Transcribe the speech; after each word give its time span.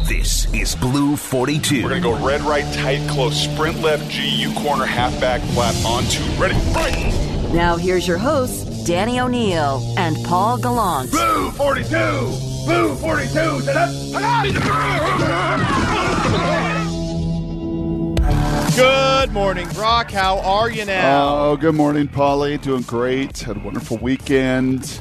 go. 0.00 0.06
This 0.06 0.52
is 0.54 0.74
Blue 0.74 1.16
42. 1.16 1.82
We're 1.82 1.90
going 1.90 2.02
to 2.02 2.08
go 2.08 2.26
red, 2.26 2.40
right, 2.42 2.64
tight, 2.74 3.08
close, 3.08 3.40
sprint 3.40 3.80
left, 3.80 4.10
GU 4.10 4.52
corner, 4.54 4.84
halfback, 4.84 5.40
flat, 5.52 5.74
on 5.84 6.04
two. 6.04 6.24
Ready, 6.40 6.54
right. 6.72 7.12
Now 7.52 7.76
here's 7.76 8.06
your 8.06 8.18
hosts, 8.18 8.84
Danny 8.84 9.20
O'Neill 9.20 9.94
and 9.96 10.16
Paul 10.24 10.58
Gallant. 10.58 11.10
Blue 11.10 11.50
42! 11.52 11.88
Blue 12.66 12.94
42! 12.96 13.60
Good 18.76 19.32
morning, 19.32 19.68
Brock. 19.68 20.10
How 20.10 20.40
are 20.40 20.70
you 20.70 20.84
now? 20.84 21.36
Oh, 21.36 21.56
good 21.56 21.74
morning, 21.74 22.08
Polly. 22.08 22.58
Doing 22.58 22.82
great. 22.82 23.38
Had 23.38 23.56
a 23.58 23.60
wonderful 23.60 23.98
weekend. 23.98 25.00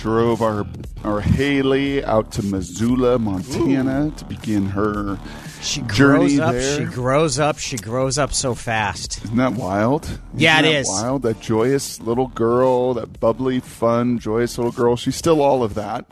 Drove 0.00 0.40
our 0.40 0.66
our 1.04 1.20
Haley 1.20 2.02
out 2.04 2.32
to 2.32 2.42
Missoula, 2.42 3.18
Montana, 3.18 4.06
Ooh. 4.06 4.10
to 4.12 4.24
begin 4.24 4.64
her 4.66 5.18
she 5.60 5.82
journey 5.82 6.36
grows 6.36 6.38
up. 6.38 6.52
there. 6.52 6.78
She 6.78 6.84
grows 6.84 7.38
up. 7.38 7.58
She 7.58 7.76
grows 7.76 8.16
up 8.18 8.32
so 8.32 8.54
fast. 8.54 9.22
Isn't 9.24 9.36
that 9.36 9.52
wild? 9.52 10.04
Isn't 10.04 10.20
yeah, 10.36 10.60
it 10.60 10.62
that 10.62 10.74
is. 10.74 10.88
Wild. 10.88 11.22
That 11.22 11.40
joyous 11.40 12.00
little 12.00 12.28
girl, 12.28 12.94
that 12.94 13.20
bubbly, 13.20 13.60
fun, 13.60 14.18
joyous 14.18 14.56
little 14.56 14.72
girl. 14.72 14.96
She's 14.96 15.16
still 15.16 15.42
all 15.42 15.62
of 15.62 15.74
that. 15.74 16.06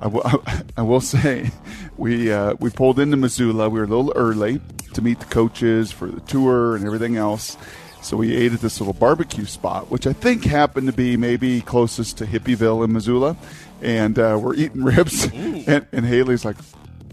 I, 0.00 0.04
w- 0.04 0.42
I 0.76 0.82
will 0.82 1.00
say, 1.02 1.50
we 1.98 2.32
uh, 2.32 2.54
we 2.60 2.70
pulled 2.70 2.98
into 2.98 3.16
Missoula. 3.16 3.68
We 3.68 3.78
were 3.78 3.84
a 3.84 3.88
little 3.88 4.12
early 4.16 4.60
to 4.94 5.02
meet 5.02 5.20
the 5.20 5.26
coaches 5.26 5.92
for 5.92 6.06
the 6.06 6.20
tour 6.20 6.76
and 6.76 6.86
everything 6.86 7.16
else. 7.16 7.58
So 8.04 8.18
we 8.18 8.36
ate 8.36 8.52
at 8.52 8.60
this 8.60 8.80
little 8.80 8.92
barbecue 8.92 9.46
spot, 9.46 9.90
which 9.90 10.06
I 10.06 10.12
think 10.12 10.44
happened 10.44 10.88
to 10.88 10.92
be 10.92 11.16
maybe 11.16 11.62
closest 11.62 12.18
to 12.18 12.26
Hippieville 12.26 12.84
in 12.84 12.92
Missoula. 12.92 13.34
And 13.80 14.18
uh, 14.18 14.38
we're 14.40 14.54
eating 14.54 14.84
ribs, 14.84 15.24
and, 15.32 15.86
and 15.90 16.04
Haley's 16.04 16.44
like, 16.44 16.56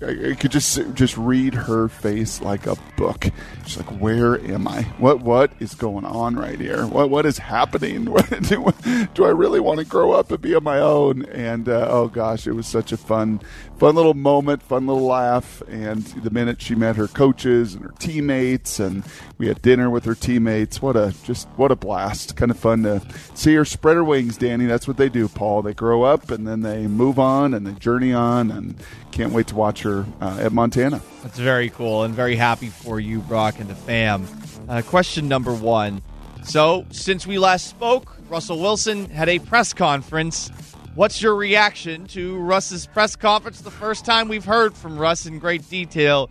I 0.04 0.34
could 0.34 0.52
just 0.52 0.80
just 0.94 1.16
read 1.16 1.54
her 1.54 1.88
face 1.88 2.42
like 2.42 2.66
a 2.66 2.76
book. 2.98 3.28
She's 3.66 3.78
like, 3.78 4.02
"Where 4.02 4.40
am 4.40 4.68
I? 4.68 4.84
What 4.98 5.22
what 5.22 5.52
is 5.60 5.76
going 5.76 6.06
on 6.06 6.36
right 6.36 6.60
here? 6.60 6.88
What 6.88 7.12
what 7.12 7.26
is 7.26 7.38
happening? 7.38 8.06
do, 8.42 8.74
do 9.14 9.26
I 9.26 9.30
really 9.30 9.60
want 9.60 9.80
to 9.80 9.86
grow 9.86 10.12
up 10.12 10.32
and 10.32 10.42
be 10.42 10.56
on 10.56 10.64
my 10.64 10.80
own?" 10.80 11.26
And 11.26 11.70
uh, 11.70 11.88
oh 11.90 12.08
gosh, 12.08 12.48
it 12.48 12.54
was 12.54 12.66
such 12.66 12.92
a 12.92 12.98
fun 12.98 13.42
fun 13.78 13.94
little 13.94 14.16
moment, 14.16 14.64
fun 14.64 14.88
little 14.88 15.06
laugh. 15.06 15.62
And 15.68 16.02
the 16.02 16.32
minute 16.32 16.62
she 16.62 16.74
met 16.74 16.96
her 16.96 17.08
coaches 17.08 17.76
and 17.76 17.84
her 17.84 17.94
teammates, 18.00 18.80
and 18.80 19.04
we 19.38 19.48
had 19.48 19.62
dinner 19.62 19.90
with 19.90 20.06
her 20.06 20.16
teammates, 20.16 20.82
what 20.82 20.96
a 20.96 21.14
just 21.24 21.48
what 21.58 21.72
a 21.72 21.76
blast! 21.76 22.36
Kind 22.36 22.50
of 22.50 22.58
fun 22.58 22.84
to 22.84 23.02
see 23.36 23.54
her 23.54 23.66
spread 23.66 23.98
her 23.98 24.04
wings, 24.04 24.38
Danny. 24.38 24.66
That's 24.66 24.88
what 24.88 24.98
they 24.98 25.10
do, 25.10 25.28
Paul. 25.28 25.62
They 25.62 25.76
grow 25.76 26.02
up 26.02 26.32
and 26.32 26.48
then 26.48 26.62
they 26.62 26.88
move 26.88 27.20
on 27.20 27.54
and 27.54 27.68
they 27.68 27.74
journey 27.74 28.14
on, 28.14 28.50
and 28.50 28.76
can't 29.12 29.34
wait 29.34 29.48
to 29.48 29.56
watch 29.56 29.84
her 29.84 29.91
uh, 30.20 30.40
at 30.42 30.52
Montana. 30.52 31.02
That's 31.24 31.40
very 31.40 31.70
cool 31.70 32.04
and 32.04 32.14
very 32.14 32.36
happy 32.36 32.68
for 32.68 33.00
you, 33.00 33.20
Brock, 33.20 33.60
and 33.60 33.70
the 33.70 33.76
fam. 33.76 34.28
Uh, 34.68 34.82
question 34.82 35.28
number 35.28 35.54
one. 35.54 36.02
So, 36.44 36.86
since 36.92 37.28
we 37.28 37.38
last 37.38 37.68
spoke, 37.68 38.18
Russell 38.30 38.60
Wilson 38.60 39.10
had 39.10 39.30
a 39.30 39.40
press 39.40 39.74
conference. 39.74 40.50
What's 40.96 41.22
your 41.22 41.36
reaction 41.36 42.08
to 42.08 42.38
Russ's 42.38 42.88
press 42.88 43.16
conference? 43.16 43.62
The 43.62 43.72
first 43.72 44.06
time 44.06 44.28
we've 44.28 44.46
heard 44.46 44.76
from 44.76 44.98
Russ 44.98 45.26
in 45.26 45.40
great 45.40 45.70
detail 45.70 46.30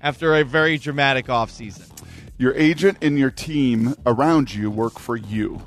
after 0.00 0.34
a 0.34 0.44
very 0.44 0.78
dramatic 0.78 1.26
offseason. 1.26 1.86
Your 2.38 2.54
agent 2.54 2.98
and 3.02 3.18
your 3.18 3.30
team 3.30 3.94
around 4.06 4.54
you 4.54 4.70
work 4.70 4.98
for 4.98 5.16
you 5.16 5.60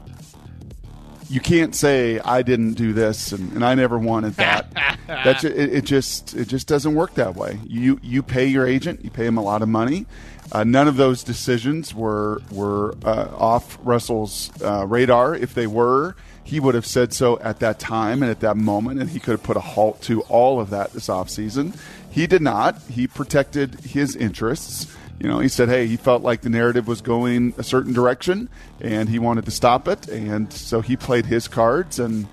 you 1.34 1.40
can't 1.40 1.74
say 1.74 2.20
I 2.20 2.44
didn't 2.44 2.74
do 2.74 2.94
this 2.94 3.32
and, 3.32 3.54
and 3.54 3.66
I 3.66 3.74
never 3.74 3.98
wanted 3.98 4.36
that. 4.36 4.68
That's 5.08 5.44
it, 5.44 5.58
it. 5.58 5.84
Just 5.84 6.36
it 6.36 6.48
just 6.48 6.68
doesn't 6.68 6.94
work 6.94 7.16
that 7.16 7.36
way. 7.36 7.60
You 7.66 8.00
you 8.04 8.22
pay 8.22 8.46
your 8.46 8.68
agent, 8.68 9.04
you 9.04 9.10
pay 9.10 9.26
him 9.26 9.38
a 9.38 9.42
lot 9.42 9.64
of 9.64 9.68
money. 9.68 10.06
Uh, 10.52 10.64
none 10.64 10.88
of 10.88 10.96
those 10.96 11.24
decisions 11.24 11.96
were 11.96 12.44
were 12.52 12.94
uh, 13.04 13.30
off 13.36 13.80
Russell's 13.82 14.52
uh, 14.62 14.86
radar. 14.86 15.34
If 15.34 15.56
they 15.56 15.66
were, 15.66 16.16
he 16.44 16.60
would 16.60 16.76
have 16.76 16.86
said 16.86 17.14
so 17.14 17.40
at 17.40 17.60
that 17.62 17.80
time 17.80 18.22
and 18.22 18.30
at 18.30 18.42
that 18.42 18.56
moment, 18.56 19.00
and 19.00 19.10
he 19.10 19.20
could 19.20 19.32
have 19.32 19.44
put 19.44 19.58
a 19.58 19.62
halt 19.62 20.04
to 20.04 20.22
all 20.24 20.60
of 20.60 20.70
that 20.70 20.94
this 20.94 21.08
offseason. 21.08 21.76
He 22.12 22.28
did 22.28 22.44
not. 22.44 22.80
He 22.84 23.08
protected 23.08 23.80
his 23.80 24.16
interests 24.16 24.96
you 25.20 25.28
know, 25.28 25.40
he 25.40 25.48
said, 25.48 25.70
hey, 25.70 25.88
he 25.88 25.98
felt 25.98 26.22
like 26.22 26.42
the 26.42 26.50
narrative 26.50 26.88
was 26.88 27.02
going 27.02 27.54
a 27.58 27.64
certain 27.64 27.94
direction 27.94 28.50
and 28.82 29.10
he 29.10 29.20
wanted 29.20 29.46
to 29.46 29.52
stop 29.52 29.88
it. 29.88 30.08
And 30.08 30.52
so 30.52 30.82
he 30.82 30.98
played 30.98 31.26
his 31.26 31.48
cards. 31.48 32.00
And, 32.00 32.28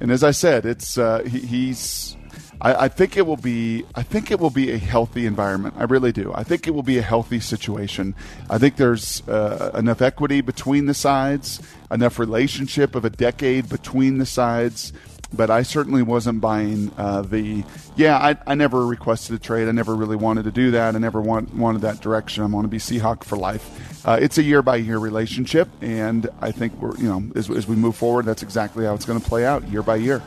and 0.00 0.10
as 0.10 0.24
I 0.24 0.32
said, 0.32 0.66
it's, 0.66 0.98
uh, 0.98 1.22
he, 1.24 1.40
he's, 1.40 2.16
I, 2.60 2.84
I, 2.84 2.88
think 2.88 3.16
it 3.16 3.26
will 3.26 3.36
be, 3.36 3.84
I 3.94 4.02
think 4.02 4.30
it 4.30 4.40
will 4.40 4.50
be 4.50 4.70
a 4.72 4.78
healthy 4.78 5.26
environment. 5.26 5.74
I 5.78 5.84
really 5.84 6.12
do. 6.12 6.32
I 6.34 6.42
think 6.42 6.66
it 6.66 6.70
will 6.70 6.82
be 6.82 6.98
a 6.98 7.02
healthy 7.02 7.38
situation. 7.38 8.14
I 8.48 8.58
think 8.58 8.76
there's 8.76 9.26
uh, 9.28 9.70
enough 9.74 10.00
equity 10.00 10.40
between 10.40 10.86
the 10.86 10.94
sides, 10.94 11.60
enough 11.90 12.18
relationship 12.18 12.94
of 12.94 13.04
a 13.04 13.10
decade 13.10 13.68
between 13.68 14.18
the 14.18 14.26
sides 14.26 14.92
but 15.32 15.50
I 15.50 15.62
certainly 15.62 16.02
wasn't 16.02 16.40
buying 16.40 16.92
uh, 16.96 17.22
the. 17.22 17.64
Yeah, 17.96 18.16
I, 18.16 18.36
I 18.46 18.54
never 18.54 18.86
requested 18.86 19.36
a 19.36 19.38
trade. 19.38 19.68
I 19.68 19.72
never 19.72 19.94
really 19.94 20.16
wanted 20.16 20.44
to 20.44 20.50
do 20.50 20.70
that. 20.72 20.94
I 20.94 20.98
never 20.98 21.20
want, 21.20 21.54
wanted 21.54 21.82
that 21.82 22.00
direction. 22.00 22.42
I 22.42 22.46
want 22.46 22.64
to 22.64 22.68
be 22.68 22.78
Seahawk 22.78 23.24
for 23.24 23.36
life. 23.36 24.06
Uh, 24.06 24.18
it's 24.20 24.38
a 24.38 24.42
year 24.42 24.62
by 24.62 24.76
year 24.76 24.98
relationship, 24.98 25.68
and 25.80 26.28
I 26.40 26.52
think 26.52 26.74
we're 26.80 26.96
you 26.96 27.08
know 27.08 27.22
as, 27.34 27.50
as 27.50 27.66
we 27.66 27.76
move 27.76 27.96
forward, 27.96 28.24
that's 28.24 28.42
exactly 28.42 28.84
how 28.84 28.94
it's 28.94 29.04
going 29.04 29.20
to 29.20 29.28
play 29.28 29.44
out 29.44 29.66
year 29.68 29.82
by 29.82 29.96
year. 29.96 30.22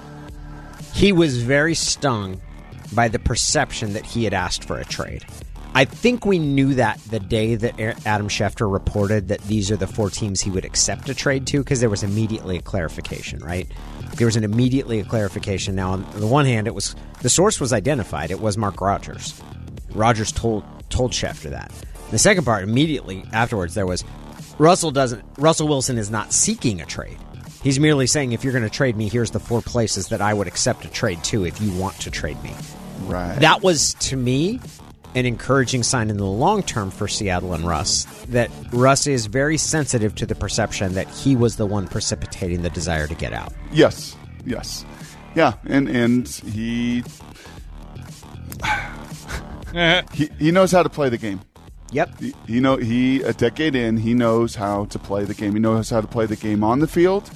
He 0.93 1.11
was 1.11 1.41
very 1.41 1.75
stung 1.75 2.41
by 2.93 3.07
the 3.09 3.19
perception 3.19 3.93
that 3.93 4.05
he 4.05 4.23
had 4.23 4.33
asked 4.33 4.63
for 4.63 4.77
a 4.77 4.85
trade. 4.85 5.25
I 5.75 5.83
think 5.83 6.25
we 6.25 6.39
knew 6.39 6.75
that 6.75 7.01
the 7.09 7.19
day 7.19 7.55
that 7.55 7.77
Adam 8.07 8.29
Schefter 8.29 8.71
reported 8.71 9.27
that 9.27 9.41
these 9.41 9.69
are 9.71 9.75
the 9.75 9.87
four 9.87 10.09
teams 10.09 10.39
he 10.39 10.49
would 10.49 10.63
accept 10.63 11.09
a 11.09 11.13
trade 11.13 11.45
to 11.47 11.59
because 11.59 11.81
there 11.81 11.89
was 11.89 12.01
immediately 12.01 12.57
a 12.57 12.61
clarification, 12.61 13.39
right? 13.39 13.67
There 14.15 14.25
was 14.25 14.37
an 14.37 14.45
immediately 14.45 15.01
a 15.01 15.03
clarification. 15.03 15.75
Now, 15.75 15.91
on 15.91 16.09
the 16.15 16.27
one 16.27 16.45
hand, 16.45 16.67
it 16.67 16.73
was 16.73 16.95
the 17.21 17.29
source 17.29 17.59
was 17.59 17.73
identified. 17.73 18.31
It 18.31 18.39
was 18.39 18.57
Mark 18.57 18.79
Rodgers. 18.79 19.39
Rodgers 19.93 20.31
told 20.31 20.63
told 20.89 21.11
Schefter 21.11 21.49
that. 21.49 21.73
The 22.09 22.19
second 22.19 22.45
part, 22.45 22.63
immediately 22.63 23.25
afterwards, 23.33 23.73
there 23.73 23.85
was 23.85 24.05
Russell 24.57 24.91
doesn't. 24.91 25.25
Russell 25.37 25.67
Wilson 25.67 25.97
is 25.97 26.09
not 26.09 26.31
seeking 26.31 26.79
a 26.79 26.85
trade. 26.85 27.17
He's 27.63 27.81
merely 27.81 28.07
saying, 28.07 28.31
if 28.31 28.45
you're 28.45 28.53
going 28.53 28.63
to 28.63 28.69
trade 28.69 28.95
me, 28.95 29.09
here's 29.09 29.31
the 29.31 29.39
four 29.41 29.61
places 29.61 30.07
that 30.09 30.21
I 30.21 30.33
would 30.33 30.47
accept 30.47 30.85
a 30.85 30.89
trade 30.89 31.21
to 31.25 31.45
if 31.45 31.59
you 31.59 31.73
want 31.73 31.99
to 32.01 32.11
trade 32.11 32.41
me. 32.43 32.53
Right. 33.01 33.39
That 33.39 33.61
was 33.61 33.95
to 33.95 34.15
me 34.15 34.61
an 35.15 35.25
encouraging 35.25 35.81
sign 35.81 36.09
in 36.09 36.17
the 36.17 36.25
long 36.25 36.61
term 36.61 36.91
for 36.91 37.07
Seattle 37.07 37.53
and 37.53 37.65
Russ 37.65 38.05
that 38.29 38.51
Russ 38.71 39.07
is 39.07 39.25
very 39.25 39.57
sensitive 39.57 40.13
to 40.15 40.25
the 40.25 40.35
perception 40.35 40.93
that 40.93 41.07
he 41.07 41.35
was 41.35 41.55
the 41.55 41.65
one 41.65 41.87
precipitating 41.87 42.61
the 42.61 42.69
desire 42.69 43.07
to 43.07 43.15
get 43.15 43.33
out. 43.33 43.53
Yes, 43.71 44.15
yes, 44.45 44.85
yeah, 45.33 45.53
and 45.65 45.89
and 45.89 46.27
he 46.27 47.03
he, 50.13 50.29
he 50.37 50.51
knows 50.51 50.71
how 50.71 50.83
to 50.83 50.89
play 50.89 51.09
the 51.09 51.17
game. 51.17 51.39
Yep. 51.91 52.19
He, 52.19 52.33
he 52.47 52.59
know 52.59 52.77
he 52.77 53.21
a 53.23 53.33
decade 53.33 53.75
in, 53.75 53.97
he 53.97 54.13
knows 54.13 54.55
how 54.55 54.85
to 54.85 54.99
play 54.99 55.23
the 55.23 55.33
game. 55.33 55.53
He 55.53 55.59
knows 55.59 55.89
how 55.89 56.01
to 56.01 56.07
play 56.07 56.25
the 56.25 56.35
game 56.35 56.63
on 56.63 56.79
the 56.79 56.87
field. 56.87 57.29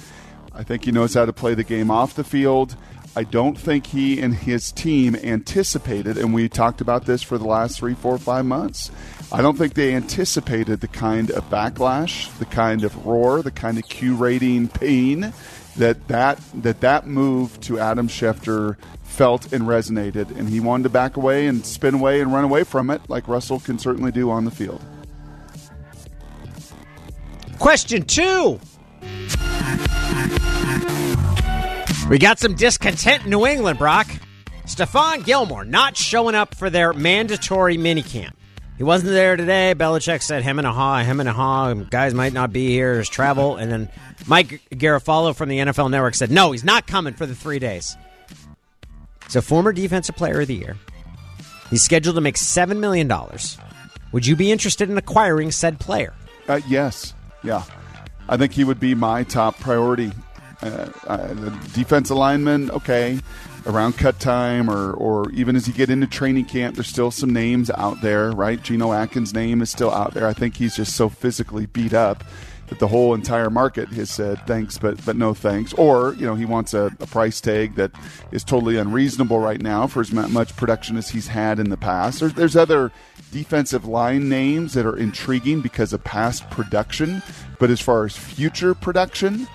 I 0.52 0.62
think 0.62 0.84
he 0.84 0.92
knows 0.92 1.14
how 1.14 1.24
to 1.24 1.32
play 1.32 1.54
the 1.54 1.64
game 1.64 1.90
off 1.90 2.14
the 2.14 2.24
field. 2.24 2.76
I 3.16 3.24
don't 3.24 3.58
think 3.58 3.86
he 3.86 4.20
and 4.20 4.34
his 4.34 4.70
team 4.70 5.16
anticipated, 5.16 6.16
and 6.16 6.32
we 6.32 6.48
talked 6.48 6.80
about 6.80 7.06
this 7.06 7.22
for 7.22 7.38
the 7.38 7.46
last 7.46 7.78
three, 7.78 7.94
four, 7.94 8.16
five 8.18 8.44
months. 8.44 8.90
I 9.32 9.42
don't 9.42 9.58
think 9.58 9.74
they 9.74 9.94
anticipated 9.94 10.80
the 10.80 10.88
kind 10.88 11.30
of 11.30 11.48
backlash, 11.50 12.36
the 12.38 12.44
kind 12.44 12.84
of 12.84 13.04
roar, 13.04 13.42
the 13.42 13.50
kind 13.50 13.78
of 13.78 13.88
Q 13.88 14.14
rating 14.14 14.68
pain 14.68 15.32
that 15.76 16.08
that 16.08 16.40
that 16.54 16.80
that 16.80 17.06
move 17.06 17.58
to 17.60 17.78
Adam 17.78 18.08
Schefter 18.08 18.76
felt 19.02 19.52
and 19.52 19.64
resonated, 19.64 20.36
and 20.36 20.48
he 20.48 20.60
wanted 20.60 20.84
to 20.84 20.88
back 20.88 21.16
away 21.16 21.46
and 21.46 21.66
spin 21.66 21.94
away 21.94 22.20
and 22.20 22.32
run 22.32 22.44
away 22.44 22.64
from 22.64 22.90
it, 22.90 23.02
like 23.08 23.26
Russell 23.28 23.60
can 23.60 23.78
certainly 23.78 24.12
do 24.12 24.30
on 24.30 24.44
the 24.44 24.50
field. 24.50 24.82
Question 27.58 28.02
two. 28.04 28.60
We 32.10 32.18
got 32.18 32.40
some 32.40 32.54
discontent 32.54 33.22
in 33.22 33.30
New 33.30 33.46
England, 33.46 33.78
Brock. 33.78 34.08
Stephon 34.66 35.24
Gilmore 35.24 35.64
not 35.64 35.96
showing 35.96 36.34
up 36.34 36.56
for 36.56 36.68
their 36.68 36.92
mandatory 36.92 37.76
minicamp. 37.76 38.32
He 38.76 38.82
wasn't 38.82 39.12
there 39.12 39.36
today. 39.36 39.74
Belichick 39.76 40.20
said 40.20 40.42
him 40.42 40.58
and 40.58 40.66
a 40.66 40.72
haw, 40.72 40.98
him 41.04 41.20
and 41.20 41.28
a 41.28 41.32
haw. 41.32 41.72
Guys 41.72 42.12
might 42.12 42.32
not 42.32 42.52
be 42.52 42.66
here. 42.70 42.94
There's 42.94 43.08
travel. 43.08 43.58
And 43.58 43.70
then 43.70 43.88
Mike 44.26 44.60
Garafolo 44.72 45.36
from 45.36 45.48
the 45.48 45.58
NFL 45.58 45.88
Network 45.88 46.16
said, 46.16 46.32
no, 46.32 46.50
he's 46.50 46.64
not 46.64 46.88
coming 46.88 47.14
for 47.14 47.26
the 47.26 47.34
three 47.36 47.60
days. 47.60 47.96
He's 49.26 49.36
a 49.36 49.42
former 49.42 49.72
Defensive 49.72 50.16
Player 50.16 50.40
of 50.40 50.48
the 50.48 50.56
Year. 50.56 50.76
He's 51.70 51.84
scheduled 51.84 52.16
to 52.16 52.20
make 52.20 52.34
$7 52.34 52.76
million. 52.78 53.08
Would 54.10 54.26
you 54.26 54.34
be 54.34 54.50
interested 54.50 54.90
in 54.90 54.98
acquiring 54.98 55.52
said 55.52 55.78
player? 55.78 56.12
Uh, 56.48 56.60
yes. 56.66 57.14
Yeah. 57.44 57.62
I 58.28 58.36
think 58.36 58.52
he 58.52 58.64
would 58.64 58.80
be 58.80 58.96
my 58.96 59.22
top 59.22 59.60
priority 59.60 60.10
Uh, 60.62 60.90
uh, 61.06 61.26
the 61.28 61.50
defensive 61.72 62.16
lineman, 62.16 62.70
okay, 62.70 63.18
around 63.66 63.96
cut 63.96 64.18
time 64.20 64.70
or, 64.70 64.92
or 64.92 65.30
even 65.32 65.56
as 65.56 65.66
you 65.66 65.74
get 65.74 65.90
into 65.90 66.06
training 66.06 66.44
camp, 66.44 66.74
there's 66.74 66.86
still 66.86 67.10
some 67.10 67.32
names 67.32 67.70
out 67.70 68.00
there, 68.02 68.30
right? 68.32 68.62
Geno 68.62 68.92
Atkins' 68.92 69.34
name 69.34 69.62
is 69.62 69.70
still 69.70 69.90
out 69.90 70.14
there. 70.14 70.26
I 70.26 70.32
think 70.32 70.56
he's 70.56 70.76
just 70.76 70.94
so 70.94 71.08
physically 71.08 71.66
beat 71.66 71.94
up 71.94 72.24
that 72.70 72.78
the 72.78 72.88
whole 72.88 73.14
entire 73.14 73.50
market 73.50 73.88
has 73.88 74.10
said 74.10 74.46
thanks, 74.46 74.78
but 74.78 75.04
but 75.04 75.16
no 75.16 75.34
thanks. 75.34 75.72
Or 75.74 76.14
you 76.14 76.24
know 76.24 76.36
he 76.36 76.46
wants 76.46 76.72
a, 76.72 76.86
a 77.00 77.06
price 77.06 77.40
tag 77.40 77.74
that 77.74 77.90
is 78.32 78.44
totally 78.44 78.78
unreasonable 78.78 79.40
right 79.40 79.60
now 79.60 79.86
for 79.86 80.00
as 80.00 80.12
much 80.12 80.56
production 80.56 80.96
as 80.96 81.10
he's 81.10 81.26
had 81.26 81.58
in 81.58 81.68
the 81.68 81.76
past. 81.76 82.20
There's, 82.20 82.34
there's 82.34 82.56
other 82.56 82.92
defensive 83.32 83.84
line 83.84 84.28
names 84.28 84.74
that 84.74 84.86
are 84.86 84.96
intriguing 84.96 85.60
because 85.60 85.92
of 85.92 86.02
past 86.04 86.48
production, 86.50 87.22
but 87.58 87.70
as 87.70 87.80
far 87.80 88.04
as 88.04 88.16
future 88.16 88.74
production. 88.74 89.46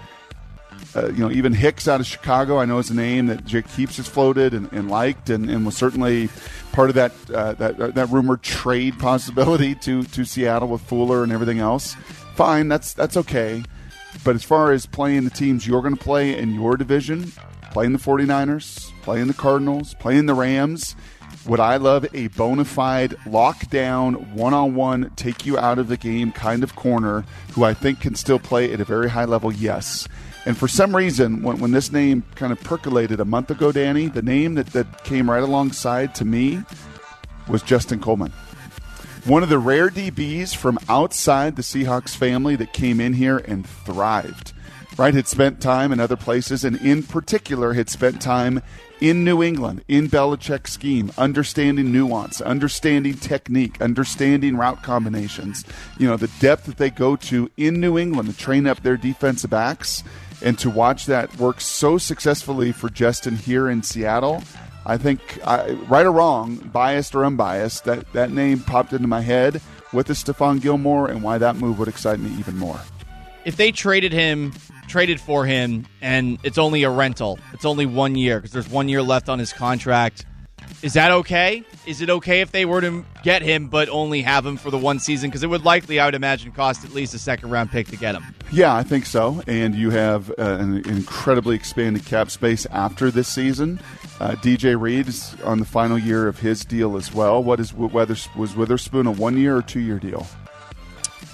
Uh, 0.96 1.08
you 1.08 1.20
know, 1.20 1.32
even 1.32 1.54
Hicks 1.54 1.88
out 1.88 2.00
of 2.00 2.06
Chicago, 2.06 2.58
I 2.58 2.66
know 2.66 2.80
is 2.80 2.90
a 2.90 2.96
name 2.96 3.26
that 3.28 3.46
Jake 3.46 3.68
Heaps 3.68 3.98
has 3.98 4.08
floated 4.08 4.54
and, 4.54 4.72
and 4.72 4.90
liked, 4.90 5.30
and, 5.30 5.50
and, 5.50 5.66
was 5.66 5.76
certainly 5.76 6.30
part 6.72 6.90
of 6.90 6.96
that 6.96 7.12
uh, 7.34 7.54
that 7.54 7.80
uh, 7.80 7.88
that 7.88 8.10
rumored 8.10 8.42
trade 8.42 8.98
possibility 8.98 9.76
to 9.76 10.04
to 10.04 10.24
Seattle 10.24 10.70
with 10.70 10.82
Fuller 10.82 11.24
and 11.24 11.32
everything 11.32 11.60
else 11.60 11.96
fine. 12.36 12.68
That's 12.68 12.94
that's 12.94 13.18
okay. 13.18 13.64
But 14.24 14.36
as 14.36 14.44
far 14.44 14.72
as 14.72 14.86
playing 14.86 15.24
the 15.24 15.30
teams 15.30 15.66
you're 15.66 15.82
going 15.82 15.96
to 15.96 16.04
play 16.04 16.38
in 16.38 16.54
your 16.54 16.78
division, 16.78 17.32
playing 17.72 17.94
the 17.94 18.00
49ers, 18.00 18.92
playing 19.02 19.28
the 19.28 19.34
Cardinals, 19.34 19.94
playing 19.96 20.26
the 20.26 20.34
Rams, 20.34 20.96
would 21.48 21.60
I 21.60 21.78
love 21.78 22.06
a 22.14 22.28
bona 22.30 22.66
fide 22.66 23.12
lockdown, 23.26 24.34
one 24.34 24.54
on 24.54 24.76
one, 24.76 25.12
take 25.16 25.46
you 25.46 25.58
out 25.58 25.80
of 25.80 25.88
the 25.88 25.98
game 25.98 26.32
kind 26.32 26.64
of 26.64 26.76
corner 26.76 27.26
who 27.54 27.64
I 27.64 27.74
think 27.74 28.02
can 28.02 28.16
still 28.16 28.40
play 28.40 28.74
at 28.74 28.82
a 28.82 28.86
very 28.86 29.10
high 29.10 29.26
level? 29.26 29.52
Yes. 29.52 30.08
And 30.46 30.58
for 30.58 30.68
some 30.68 30.96
reason, 30.96 31.42
when, 31.42 31.60
when 31.60 31.72
this 31.72 31.92
name 31.92 32.24
kind 32.36 32.52
of 32.52 32.60
percolated 32.62 33.20
a 33.20 33.26
month 33.26 33.52
ago, 33.52 33.72
Danny, 33.72 34.08
the 34.08 34.22
name 34.22 34.56
that, 34.56 34.68
that 34.68 35.04
came 35.04 35.30
right 35.30 35.44
alongside 35.44 36.16
to 36.16 36.26
me 36.26 36.62
was 37.48 37.62
Justin 37.62 38.00
Coleman 38.00 38.34
one 39.26 39.42
of 39.42 39.50
the 39.50 39.58
rare 39.58 39.90
DBs 39.90 40.56
from 40.56 40.78
outside 40.88 41.56
the 41.56 41.64
Seahawks 41.64 42.16
family 42.16 42.56
that 42.56 42.74
came 42.74 43.02
in 43.02 43.14
here 43.14 43.40
and 43.40 43.66
thrived. 43.66 44.54
Right, 44.98 45.14
had 45.14 45.28
spent 45.28 45.60
time 45.60 45.92
in 45.92 46.00
other 46.00 46.16
places, 46.16 46.64
and 46.64 46.78
in 46.78 47.04
particular, 47.04 47.74
had 47.74 47.90
spent 47.90 48.22
time 48.22 48.62
in 49.02 49.26
New 49.26 49.44
England, 49.44 49.84
in 49.90 50.08
Belichick's 50.08 50.72
scheme, 50.72 51.12
understanding 51.18 51.92
nuance, 51.92 52.40
understanding 52.40 53.16
technique, 53.16 53.82
understanding 53.82 54.56
route 54.56 54.84
combinations. 54.84 55.66
You 55.98 56.08
know, 56.08 56.16
the 56.16 56.32
depth 56.40 56.66
that 56.68 56.78
they 56.78 56.90
go 56.90 57.18
to 57.18 57.52
in 57.58 57.82
New 57.82 57.98
England 57.98 58.30
to 58.30 58.38
train 58.38 58.66
up 58.66 58.84
their 58.84 58.96
defensive 58.96 59.50
backs, 59.50 60.02
and 60.42 60.58
to 60.60 60.70
watch 60.70 61.08
that 61.08 61.36
work 61.38 61.60
so 61.60 61.98
successfully 61.98 62.72
for 62.72 62.90
Justin 62.90 63.36
here 63.36 63.70
in 63.70 63.84
Seattle 63.84 64.44
I 64.86 64.98
think, 64.98 65.40
I, 65.46 65.72
right 65.72 66.06
or 66.06 66.12
wrong, 66.12 66.58
biased 66.58 67.16
or 67.16 67.26
unbiased, 67.26 67.86
that, 67.86 68.14
that 68.14 68.32
name 68.32 68.60
popped 68.60 68.94
into 68.94 69.08
my 69.08 69.22
head 69.22 69.62
with 69.92 70.08
the 70.08 70.14
Stephon 70.14 70.62
Gilmore 70.62 71.08
and 71.08 71.24
why 71.24 71.40
that 71.40 71.56
move 71.56 71.80
would 71.80 71.88
excite 71.88 72.20
me 72.20 72.30
even 72.38 72.58
more. 72.58 72.80
If 73.46 73.56
they 73.56 73.72
traded 73.72 74.12
him, 74.12 74.54
traded 74.88 75.22
for 75.22 75.46
him, 75.46 75.86
and 76.02 76.40
it's 76.44 76.58
only 76.58 76.84
a 76.84 76.90
rental, 76.90 77.40
it's 77.54 77.66
only 77.66 77.86
one 77.86 78.16
year 78.16 78.40
because 78.40 78.52
there's 78.52 78.70
one 78.70 78.90
year 78.90 79.02
left 79.02 79.30
on 79.30 79.40
his 79.40 79.54
contract 79.54 80.26
is 80.82 80.94
that 80.94 81.12
okay? 81.12 81.64
Is 81.86 82.02
it 82.02 82.10
okay 82.10 82.42
if 82.42 82.52
they 82.52 82.66
were 82.66 82.82
to 82.82 83.06
get 83.24 83.42
him 83.42 83.68
but 83.68 83.90
only 83.90 84.22
have 84.22 84.46
him 84.46 84.58
for 84.58 84.70
the 84.70 84.78
one 84.78 85.00
season? 85.00 85.30
Because 85.30 85.44
it 85.44 85.48
would 85.48 85.64
likely, 85.64 86.00
I 86.00 86.06
would 86.06 86.16
imagine, 86.16 86.52
cost 86.52 86.84
at 86.84 86.94
least 86.94 87.14
a 87.14 87.20
second 87.20 87.50
round 87.50 87.72
pick 87.72 87.88
to 87.88 87.98
get 87.98 88.16
him. 88.16 88.24
Yeah, 88.52 88.76
I 88.76 88.84
think 88.84 89.06
so. 89.06 89.42
And 89.48 89.76
you 89.76 89.90
have 89.92 90.30
uh, 90.32 90.34
an 90.38 90.88
incredibly 90.88 91.56
expanded 91.56 92.06
cap 92.06 92.30
space 92.30 92.66
after 92.68 93.10
this 93.12 93.28
season. 93.28 93.80
Uh, 94.20 94.32
DJ 94.32 94.80
Reed 94.80 95.08
is 95.08 95.36
on 95.44 95.60
the 95.60 95.66
final 95.66 95.98
year 95.98 96.28
of 96.28 96.40
his 96.40 96.64
deal 96.64 96.98
as 96.98 97.14
well. 97.14 97.44
What 97.44 97.60
is 97.60 97.74
was 97.74 98.56
Witherspoon 98.56 99.08
a 99.08 99.12
one 99.12 99.38
year 99.38 99.58
or 99.58 99.62
two 99.62 99.80
year 99.80 100.00
deal? 100.00 100.28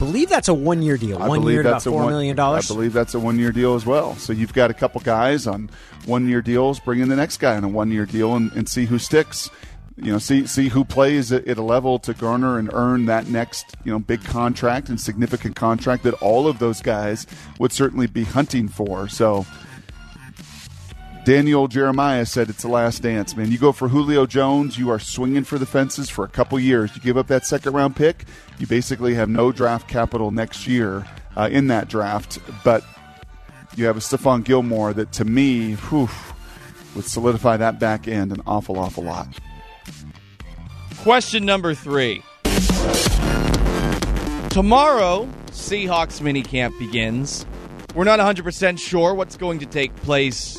Believe 0.02 0.30
that's 0.30 0.48
a 0.48 0.54
one 0.54 0.82
year 0.82 0.98
deal. 0.98 1.22
I 1.22 1.28
one 1.28 1.44
year 1.44 1.62
that's 1.62 1.86
about 1.86 1.94
four 1.94 2.04
one, 2.04 2.12
million 2.12 2.36
dollars. 2.36 2.70
I 2.70 2.74
believe 2.74 2.92
that's 2.92 3.14
a 3.14 3.20
one 3.20 3.38
year 3.38 3.52
deal 3.52 3.76
as 3.76 3.86
well. 3.86 4.16
So 4.16 4.34
you've 4.34 4.54
got 4.54 4.72
a 4.72 4.74
couple 4.74 5.00
guys 5.02 5.46
on 5.46 5.70
one 6.06 6.28
year 6.28 6.42
deals. 6.42 6.80
Bring 6.80 7.00
in 7.00 7.10
the 7.10 7.16
next 7.16 7.38
guy 7.38 7.56
on 7.56 7.64
a 7.64 7.70
one 7.70 7.92
year 7.92 8.08
deal 8.08 8.36
and, 8.36 8.52
and, 8.54 8.68
see 8.68 8.86
who 8.86 8.98
sticks. 8.98 9.50
You 9.98 10.12
know, 10.14 10.18
see 10.18 10.48
see 10.48 10.70
who 10.70 10.84
plays 10.84 11.32
at, 11.32 11.48
at 11.48 11.58
a 11.58 11.62
level 11.62 12.00
to 12.00 12.14
garner 12.16 12.58
and 12.58 12.72
earn 12.74 13.06
that 13.06 13.28
next 13.28 13.78
you 13.84 13.92
know 13.92 14.00
big 14.00 14.24
contract 14.24 14.90
and 14.90 15.00
significant 15.00 15.56
contract 15.56 16.04
that 16.04 16.16
all 16.16 16.48
of 16.48 16.58
those 16.58 16.82
guys 16.82 17.28
would 17.60 17.72
certainly 17.72 18.08
be 18.08 18.24
hunting 18.24 18.68
for. 18.68 19.08
So 19.08 19.46
Daniel 21.24 21.68
Jeremiah 21.68 22.26
said 22.26 22.50
it's 22.50 22.64
the 22.64 22.68
last 22.68 23.04
dance, 23.04 23.36
man. 23.36 23.52
You 23.52 23.60
go 23.60 23.72
for 23.72 23.88
Julio 23.88 24.26
Jones, 24.26 24.80
you 24.80 24.90
are 24.90 24.98
swinging 24.98 25.44
for 25.44 25.60
the 25.60 25.68
fences 25.68 26.10
for 26.10 26.26
a 26.26 26.28
couple 26.28 26.60
years. 26.60 26.96
You 26.96 27.02
give 27.02 27.16
up 27.16 27.28
that 27.28 27.46
second 27.46 27.74
round 27.74 27.96
pick, 27.96 28.26
you 28.58 28.66
basically 28.66 29.14
have 29.14 29.30
no 29.30 29.52
draft 29.52 29.88
capital 29.88 30.32
next 30.32 30.66
year 30.66 31.06
uh, 31.38 31.48
in 31.52 31.68
that 31.68 31.88
draft. 31.88 32.40
But 32.64 32.84
you 33.76 33.86
have 33.86 33.98
a 33.98 34.00
Stephon 34.00 34.44
Gilmore 34.44 34.94
that, 34.94 35.12
to 35.14 35.26
me, 35.26 35.74
whew, 35.74 36.10
would 36.96 37.06
solidify 37.06 37.58
that 37.58 37.80
back 37.80 38.08
end 38.08 38.32
an 38.32 38.42
awful, 38.48 38.80
awful 38.80 39.04
lot. 39.04 39.28
Question 40.98 41.46
number 41.46 41.76
three. 41.76 42.24
Tomorrow, 44.50 45.30
Seahawks 45.52 46.20
minicamp 46.20 46.78
begins. 46.80 47.46
We're 47.94 48.06
not 48.06 48.20
100% 48.20 48.80
sure 48.80 49.14
what's 49.14 49.38
going 49.38 49.60
to 49.60 49.66
take 49.68 49.96
place 49.98 50.58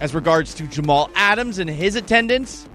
as 0.00 0.14
regards 0.14 0.54
to 0.54 0.66
Jamal 0.66 1.10
Adams 1.14 1.58
and 1.58 1.68
his 1.70 1.94
attendance. 1.94 2.66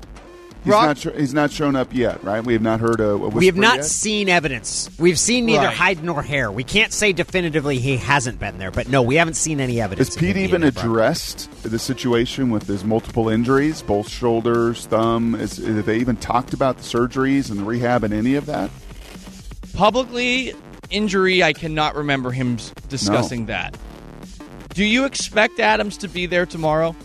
He's 0.64 0.72
not, 0.72 0.98
he's 0.98 1.34
not 1.34 1.52
shown 1.52 1.76
up 1.76 1.94
yet, 1.94 2.24
right? 2.24 2.44
We 2.44 2.54
have 2.54 2.62
not 2.64 2.80
heard 2.80 3.00
a, 3.00 3.10
a 3.10 3.18
We 3.30 3.46
have 3.46 3.56
not 3.56 3.76
yet? 3.78 3.86
seen 3.86 4.30
evidence. 4.30 4.90
We've 4.98 5.20
seen 5.20 5.46
neither 5.46 5.68
Right. 5.68 5.76
hide 5.76 6.04
nor 6.04 6.24
hair. 6.24 6.52
We 6.52 6.64
can't 6.64 6.92
say 6.92 7.14
definitively 7.14 7.78
he 7.78 7.98
hasn't 7.98 8.40
been 8.40 8.58
there, 8.58 8.72
but 8.72 8.88
no, 8.90 9.04
we 9.04 9.14
haven't 9.18 9.36
seen 9.36 9.60
any 9.60 9.80
evidence. 9.80 10.08
Has 10.08 10.18
Pete 10.18 10.38
even 10.38 10.62
there, 10.62 10.72
Brock. 10.72 10.86
addressed 10.86 11.52
the 11.62 11.78
situation 11.78 12.50
with 12.50 12.66
his 12.66 12.84
multiple 12.84 13.30
injuries, 13.30 13.84
both 13.84 14.10
shoulders, 14.10 14.88
thumb? 14.88 15.36
Is, 15.36 15.58
have 15.58 15.86
they 15.86 15.98
even 16.00 16.16
talked 16.16 16.52
about 16.56 16.78
the 16.78 16.84
surgeries 16.84 17.52
and 17.52 17.60
the 17.60 17.64
rehab 17.64 18.04
and 18.04 18.12
any 18.12 18.34
of 18.34 18.48
that? 18.48 18.72
Publicly, 19.74 20.56
injury, 20.90 21.44
I 21.44 21.54
cannot 21.54 21.96
remember 21.96 22.32
him 22.32 22.56
s- 22.56 22.72
discussing 22.90 23.48
that. 23.48 23.78
Do 24.74 24.84
you 24.84 25.06
expect 25.06 25.60
Adams 25.60 25.98
to 25.98 26.08
be 26.08 26.26
there 26.26 26.46
tomorrow? 26.48 26.96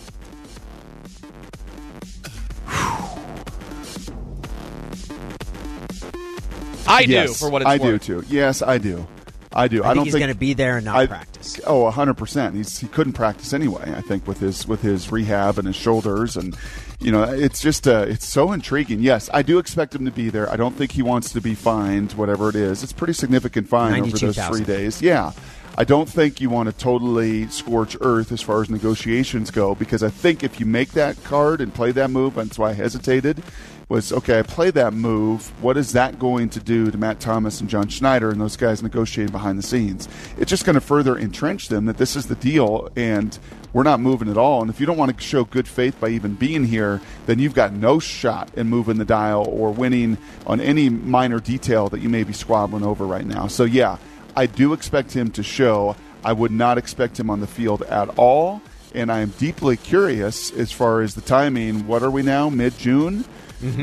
I 7.00 7.06
do, 7.06 7.12
yes, 7.12 7.40
for 7.40 7.50
what 7.50 7.62
it's 7.62 7.71
I 7.71 7.78
do 7.78 7.99
too. 7.99 8.25
Yes, 8.28 8.62
I 8.62 8.78
do. 8.78 9.07
I 9.52 9.66
do. 9.66 9.83
I, 9.83 9.88
think 9.88 9.95
don't 9.97 10.04
he's 10.04 10.12
think 10.14 10.23
going 10.23 10.33
to 10.33 10.38
be 10.38 10.52
there 10.54 10.76
and 10.76 10.85
not 10.85 10.97
I- 10.97 11.07
practice. 11.07 11.61
Oh, 11.66 11.90
hundred 11.90 12.14
percent. 12.14 12.54
He's 12.54 12.78
he 12.78 12.87
couldn't 12.87 13.14
practice 13.14 13.52
anyway. 13.52 13.92
I 13.97 14.00
think 14.00 14.26
with 14.26 14.38
his 14.38 14.66
with 14.69 14.83
his 14.83 15.11
rehab 15.11 15.59
and 15.59 15.66
his 15.66 15.76
shoulders, 15.76 16.37
and 16.37 16.57
you 17.00 17.11
know, 17.11 17.25
it's 17.25 17.61
just 17.61 17.88
uh, 17.88 18.07
it's 18.09 18.26
so 18.26 18.52
intriguing. 18.52 19.00
Yes, 19.00 19.28
I 19.33 19.42
do 19.42 19.59
expect 19.59 19.95
him 19.95 20.04
to 20.04 20.12
be 20.12 20.30
there. 20.30 20.49
I 20.50 20.57
don't 20.57 20.76
think 20.76 20.92
he 20.92 21.02
wants 21.02 21.33
to 21.33 21.40
be 21.40 21.54
fined, 21.54 22.12
whatever 22.12 22.49
it 22.49 22.54
is. 22.54 22.85
It's 22.85 22.92
pretty 22.92 23.14
significant 23.14 23.69
fine 23.69 24.00
over 24.02 24.11
those 24.11 24.23
92,000. 24.23 24.64
three 24.64 24.75
days. 24.75 25.02
Yeah. 25.02 25.33
I 25.78 25.85
don't 25.85 26.09
think 26.09 26.40
you 26.40 26.50
want 26.50 26.69
to 26.69 26.75
totally 26.76 27.47
scorch 27.47 27.97
earth 28.00 28.33
as 28.33 28.42
far 28.42 28.61
as 28.61 28.69
negotiations 28.69 29.50
go 29.50 29.75
because 29.75 30.02
I 30.02 30.11
think 30.11 30.42
if 30.42 30.61
you 30.61 30.66
make 30.66 30.90
that 30.90 31.23
card 31.25 31.61
and 31.61 31.73
play 31.73 31.90
that 31.92 32.11
move, 32.11 32.35
that's 32.35 32.59
why 32.59 32.71
I 32.71 32.73
hesitated, 32.75 33.42
was 33.90 34.12
okay, 34.12 34.38
I 34.38 34.42
play 34.42 34.70
that 34.70 34.94
move. 34.94 35.52
What 35.61 35.76
is 35.76 35.92
that 35.92 36.18
going 36.18 36.49
to 36.50 36.61
do 36.61 36.92
to 36.92 36.97
Matt 36.97 37.18
Thomas 37.18 37.61
and 37.61 37.68
John 37.68 37.88
Schneider 37.88 38.30
and 38.30 38.40
those 38.40 38.56
guys 38.56 38.85
negotiating 38.85 39.32
behind 39.32 39.59
the 39.59 39.64
scenes? 39.64 40.09
It's 40.38 40.49
just 40.49 40.64
going 40.64 40.75
to 40.75 40.80
further 40.80 41.18
entrench 41.18 41.68
them 41.68 41.87
that 41.87 41.99
this 41.99 42.14
is 42.14 42.26
the 42.26 42.37
deal 42.37 42.88
and 42.94 43.37
we're 43.73 43.82
not 43.82 43.99
moving 43.99 44.28
at 44.28 44.38
all. 44.38 44.61
And 44.61 44.70
if 44.70 44.78
you 44.78 44.87
don't 44.87 44.97
want 44.97 45.16
to 45.16 45.23
show 45.23 45.42
good 45.42 45.66
faith 45.66 45.99
by 45.99 46.09
even 46.11 46.35
being 46.35 46.64
here, 46.64 47.00
then 47.26 47.40
you've 47.40 47.54
got 47.54 47.73
no 47.73 47.99
shot 47.99 48.54
in 48.54 48.68
moving 48.68 48.97
the 48.97 49.04
dial 49.04 49.44
or 49.49 49.73
winning 49.73 50.18
on 50.47 50.61
any 50.61 50.88
minor 50.88 51.40
detail 51.40 51.88
that 51.88 52.00
you 52.00 52.09
may 52.09 52.23
be 52.23 52.32
squabbling 52.32 52.85
over 52.85 53.04
right 53.04 53.26
now. 53.26 53.49
So, 53.49 53.64
yeah, 53.64 53.99
I 54.37 54.47
do 54.47 54.73
expect 54.73 55.12
him 55.12 55.32
to 55.32 55.42
show. 55.42 55.97
I 56.25 56.32
would 56.32 56.52
not 56.52 56.78
expect 56.78 57.18
him 57.18 57.28
on 57.28 57.40
the 57.40 57.47
field 57.49 57.82
at 57.82 58.09
all. 58.18 58.62
And 58.94 59.11
I 59.11 59.20
am 59.20 59.30
deeply 59.30 59.76
curious 59.76 60.52
as 60.52 60.70
far 60.70 61.00
as 61.02 61.16
the 61.16 61.20
timing. 61.20 61.88
What 61.88 62.04
are 62.04 62.11
we 62.11 62.23
now? 62.23 62.50
Mid 62.50 62.76
June? 62.78 63.25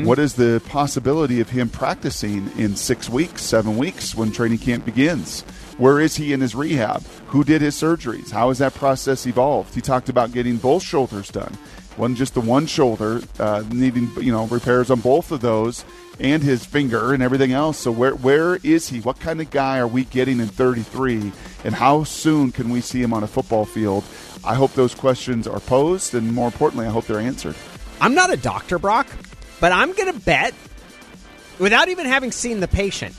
What 0.04 0.18
is 0.18 0.34
the 0.34 0.60
possibility 0.68 1.40
of 1.40 1.50
him 1.50 1.68
practicing 1.68 2.50
in 2.58 2.74
six 2.74 3.08
weeks, 3.08 3.42
seven 3.42 3.76
weeks 3.78 4.14
when 4.14 4.32
training 4.32 4.58
camp 4.58 4.84
begins? 4.84 5.42
Where 5.78 6.00
is 6.00 6.16
he 6.16 6.32
in 6.32 6.40
his 6.40 6.54
rehab? 6.56 7.04
Who 7.28 7.44
did 7.44 7.62
his 7.62 7.76
surgeries? 7.76 8.30
How 8.30 8.48
has 8.48 8.58
that 8.58 8.74
process 8.74 9.26
evolved? 9.26 9.74
He 9.74 9.80
talked 9.80 10.08
about 10.08 10.32
getting 10.32 10.56
both 10.56 10.82
shoulders 10.82 11.30
done. 11.30 11.56
wasn't 11.96 12.18
just 12.18 12.34
the 12.34 12.40
one 12.40 12.66
shoulder, 12.66 13.20
uh, 13.38 13.62
needing 13.70 14.10
you 14.20 14.32
know 14.32 14.46
repairs 14.46 14.90
on 14.90 15.00
both 15.00 15.30
of 15.30 15.40
those 15.40 15.84
and 16.18 16.42
his 16.42 16.64
finger 16.64 17.12
and 17.12 17.22
everything 17.22 17.52
else. 17.52 17.78
So 17.78 17.92
where 17.92 18.16
where 18.16 18.56
is 18.64 18.88
he? 18.88 19.00
What 19.00 19.20
kind 19.20 19.40
of 19.40 19.50
guy 19.50 19.78
are 19.78 19.86
we 19.86 20.04
getting 20.04 20.40
in 20.40 20.48
33? 20.48 21.30
And 21.64 21.74
how 21.74 22.02
soon 22.02 22.50
can 22.50 22.70
we 22.70 22.80
see 22.80 23.00
him 23.00 23.12
on 23.12 23.22
a 23.22 23.28
football 23.28 23.64
field? 23.64 24.02
I 24.44 24.54
hope 24.54 24.72
those 24.74 24.94
questions 24.94 25.46
are 25.46 25.60
posed, 25.60 26.14
and 26.14 26.32
more 26.32 26.46
importantly, 26.46 26.86
I 26.86 26.90
hope 26.90 27.06
they're 27.06 27.20
answered. 27.20 27.54
I'm 28.00 28.14
not 28.14 28.32
a 28.32 28.36
doctor, 28.36 28.78
Brock, 28.78 29.08
but 29.60 29.72
I'm 29.72 29.92
going 29.92 30.12
to 30.12 30.18
bet, 30.20 30.54
without 31.58 31.88
even 31.88 32.06
having 32.06 32.32
seen 32.32 32.60
the 32.60 32.68
patient, 32.68 33.14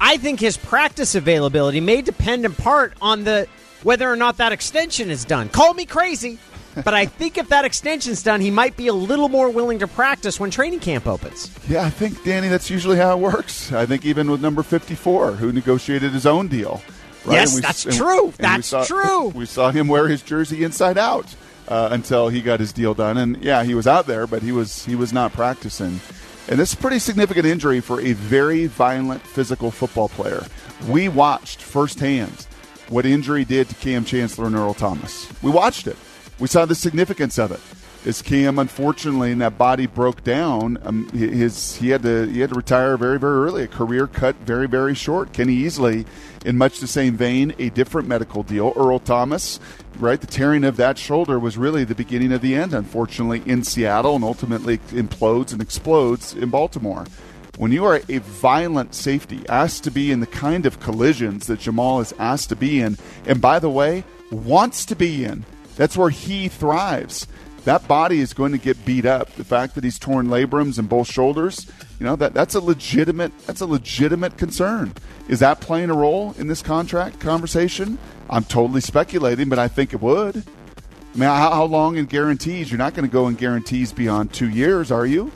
I 0.00 0.16
think 0.16 0.40
his 0.40 0.56
practice 0.56 1.14
availability 1.14 1.80
may 1.80 2.02
depend 2.02 2.44
in 2.44 2.52
part 2.54 2.94
on 3.00 3.24
the 3.24 3.46
whether 3.82 4.10
or 4.10 4.16
not 4.16 4.38
that 4.38 4.52
extension 4.52 5.10
is 5.10 5.24
done. 5.24 5.48
Call 5.48 5.74
me 5.74 5.84
crazy, 5.84 6.38
but 6.84 6.94
I 6.94 7.06
think 7.06 7.38
if 7.38 7.48
that 7.50 7.64
extension's 7.64 8.22
done, 8.22 8.40
he 8.40 8.50
might 8.50 8.76
be 8.76 8.88
a 8.88 8.92
little 8.94 9.28
more 9.28 9.50
willing 9.50 9.78
to 9.80 9.86
practice 9.86 10.40
when 10.40 10.50
training 10.50 10.80
camp 10.80 11.06
opens. 11.06 11.50
Yeah, 11.68 11.84
I 11.84 11.90
think 11.90 12.24
Danny, 12.24 12.48
that's 12.48 12.70
usually 12.70 12.96
how 12.96 13.16
it 13.16 13.20
works. 13.20 13.72
I 13.72 13.86
think 13.86 14.04
even 14.04 14.30
with 14.30 14.40
number 14.40 14.62
54, 14.62 15.32
who 15.32 15.52
negotiated 15.52 16.12
his 16.12 16.26
own 16.26 16.48
deal. 16.48 16.82
Right? 17.24 17.34
Yes, 17.34 17.54
we- 17.54 17.60
that's 17.62 17.84
and- 17.86 17.94
true. 17.94 18.24
and 18.24 18.32
we 18.38 18.42
That's 18.42 18.66
saw- 18.68 18.84
true. 18.84 19.28
We 19.34 19.46
saw 19.46 19.70
him 19.70 19.88
wear 19.88 20.08
his 20.08 20.22
jersey 20.22 20.64
inside 20.64 20.98
out 20.98 21.34
uh, 21.68 21.88
until 21.92 22.28
he 22.28 22.40
got 22.40 22.60
his 22.60 22.72
deal 22.72 22.94
done, 22.94 23.16
and 23.16 23.42
yeah, 23.42 23.62
he 23.62 23.74
was 23.74 23.86
out 23.86 24.06
there, 24.06 24.26
but 24.26 24.42
he 24.42 24.52
was 24.52 24.84
he 24.84 24.94
was 24.94 25.12
not 25.12 25.32
practicing. 25.32 26.00
And 26.46 26.60
this 26.60 26.72
is 26.72 26.74
a 26.74 26.82
pretty 26.82 26.98
significant 26.98 27.46
injury 27.46 27.80
for 27.80 28.00
a 28.00 28.12
very 28.12 28.66
violent 28.66 29.22
physical 29.22 29.70
football 29.70 30.10
player. 30.10 30.44
We 30.86 31.08
watched 31.08 31.62
firsthand 31.62 32.46
what 32.90 33.06
injury 33.06 33.46
did 33.46 33.68
to 33.70 33.74
Kam 33.76 34.04
Chancellor 34.04 34.46
and 34.46 34.54
Earl 34.54 34.74
Thomas. 34.74 35.26
We 35.42 35.50
watched 35.50 35.86
it. 35.86 35.96
We 36.38 36.48
saw 36.48 36.66
the 36.66 36.74
significance 36.74 37.38
of 37.38 37.50
it. 37.50 37.60
As 38.06 38.20
Kam, 38.20 38.58
unfortunately, 38.58 39.32
and 39.32 39.40
that 39.40 39.56
body 39.56 39.86
broke 39.86 40.22
down, 40.24 40.78
um, 40.82 41.08
his 41.08 41.76
he 41.76 41.88
had 41.88 42.02
to 42.02 42.26
he 42.26 42.40
had 42.40 42.50
to 42.50 42.56
retire 42.56 42.98
very 42.98 43.18
very 43.18 43.46
early. 43.46 43.62
A 43.62 43.66
career 43.66 44.06
cut 44.06 44.36
very 44.36 44.68
very 44.68 44.94
short. 44.94 45.32
Kenny 45.32 45.62
Easley, 45.62 46.06
in 46.44 46.58
much 46.58 46.80
the 46.80 46.86
same 46.86 47.16
vein, 47.16 47.54
a 47.58 47.70
different 47.70 48.06
medical 48.06 48.42
deal. 48.42 48.74
Earl 48.76 48.98
Thomas, 48.98 49.58
right? 49.98 50.20
The 50.20 50.26
tearing 50.26 50.64
of 50.64 50.76
that 50.76 50.98
shoulder 50.98 51.38
was 51.38 51.56
really 51.56 51.84
the 51.84 51.94
beginning 51.94 52.32
of 52.32 52.42
the 52.42 52.54
end. 52.54 52.74
Unfortunately, 52.74 53.42
in 53.46 53.64
Seattle, 53.64 54.16
and 54.16 54.24
ultimately 54.24 54.78
implodes 54.90 55.52
and 55.52 55.62
explodes 55.62 56.34
in 56.34 56.50
Baltimore. 56.50 57.06
When 57.56 57.72
you 57.72 57.86
are 57.86 58.02
a 58.08 58.18
violent 58.18 58.94
safety, 58.94 59.46
asked 59.48 59.84
to 59.84 59.90
be 59.90 60.10
in 60.10 60.20
the 60.20 60.26
kind 60.26 60.66
of 60.66 60.78
collisions 60.78 61.46
that 61.46 61.60
Jamal 61.60 62.00
is 62.00 62.12
asked 62.18 62.50
to 62.50 62.56
be 62.56 62.80
in, 62.80 62.98
and 63.24 63.40
by 63.40 63.60
the 63.60 63.70
way, 63.70 64.04
wants 64.30 64.84
to 64.86 64.96
be 64.96 65.24
in, 65.24 65.46
that's 65.76 65.96
where 65.96 66.10
he 66.10 66.48
thrives. 66.48 67.26
That 67.64 67.86
body 67.88 68.20
is 68.20 68.34
going 68.34 68.52
to 68.52 68.58
get 68.58 68.84
beat 68.84 69.06
up. 69.06 69.30
The 69.32 69.44
fact 69.44 69.74
that 69.74 69.84
he's 69.84 69.98
torn 69.98 70.28
labrums 70.28 70.78
in 70.78 70.86
both 70.86 71.10
shoulders, 71.10 71.66
you 71.98 72.04
know, 72.04 72.14
that 72.16 72.34
that's 72.34 72.54
a 72.54 72.60
legitimate 72.60 73.32
that's 73.46 73.62
a 73.62 73.66
legitimate 73.66 74.36
concern. 74.36 74.92
Is 75.28 75.40
that 75.40 75.60
playing 75.60 75.88
a 75.90 75.94
role 75.94 76.34
in 76.38 76.46
this 76.46 76.60
contract 76.60 77.20
conversation? 77.20 77.98
I'm 78.28 78.44
totally 78.44 78.82
speculating, 78.82 79.48
but 79.48 79.58
I 79.58 79.68
think 79.68 79.94
it 79.94 80.02
would. 80.02 80.36
I 80.36 81.16
mean, 81.18 81.28
how, 81.28 81.50
how 81.52 81.64
long 81.64 81.96
in 81.96 82.06
guarantees? 82.06 82.70
You're 82.70 82.78
not 82.78 82.94
going 82.94 83.08
to 83.08 83.12
go 83.12 83.28
in 83.28 83.34
guarantees 83.34 83.92
beyond 83.92 84.32
two 84.32 84.48
years, 84.50 84.90
are 84.90 85.06
you? 85.06 85.30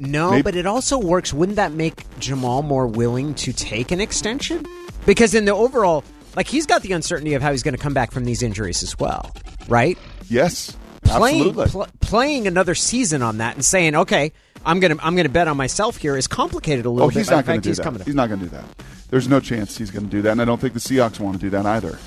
No, 0.00 0.30
Maybe- 0.30 0.42
but 0.42 0.54
it 0.56 0.66
also 0.66 0.98
works. 0.98 1.32
Wouldn't 1.32 1.56
that 1.56 1.72
make 1.72 2.04
Jamal 2.18 2.62
more 2.62 2.86
willing 2.86 3.34
to 3.34 3.52
take 3.52 3.90
an 3.90 4.00
extension? 4.00 4.64
Because 5.06 5.34
in 5.34 5.44
the 5.44 5.54
overall, 5.54 6.04
like 6.36 6.46
he's 6.46 6.66
got 6.66 6.82
the 6.82 6.92
uncertainty 6.92 7.34
of 7.34 7.42
how 7.42 7.50
he's 7.50 7.62
going 7.62 7.74
to 7.74 7.80
come 7.82 7.94
back 7.94 8.12
from 8.12 8.24
these 8.24 8.42
injuries 8.42 8.82
as 8.82 8.98
well, 8.98 9.34
right? 9.68 9.98
Yes, 10.28 10.76
Playing 11.04 11.54
pl- 11.54 11.88
playing 12.00 12.46
another 12.46 12.74
season 12.74 13.22
on 13.22 13.38
that 13.38 13.54
and 13.56 13.64
saying, 13.64 13.96
okay, 13.96 14.32
I'm 14.64 14.78
gonna 14.80 14.96
I'm 15.02 15.16
gonna 15.16 15.28
bet 15.28 15.48
on 15.48 15.56
myself 15.56 15.96
here 15.96 16.16
is 16.16 16.26
complicated 16.26 16.84
a 16.86 16.90
little 16.90 17.06
Oh, 17.06 17.08
bit. 17.10 17.18
he's 17.18 17.30
not 17.30 17.46
going 17.46 17.60
to 17.60 17.64
do 17.64 17.70
he's 17.70 17.78
that. 17.78 17.82
coming 17.82 18.02
He's 18.04 18.14
not 18.14 18.28
going 18.28 18.40
to 18.40 18.46
do 18.46 18.50
that. 18.52 18.64
There's 19.08 19.26
no 19.26 19.40
chance 19.40 19.76
he's 19.76 19.90
going 19.90 20.04
to 20.04 20.10
do 20.10 20.22
that, 20.22 20.32
and 20.32 20.40
I 20.42 20.44
don't 20.44 20.60
think 20.60 20.74
the 20.74 20.78
Seahawks 20.80 21.18
want 21.18 21.36
to 21.36 21.40
do 21.40 21.50
that 21.50 21.66
either. 21.66 21.98